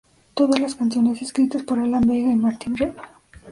Todas 0.33 0.59
las 0.59 0.73
canciones 0.73 1.21
escritas 1.21 1.61
por 1.61 1.77
Alan 1.77 2.07
Vega 2.07 2.31
y 2.31 2.35
Martin 2.35 2.75
Rev. 2.75 2.95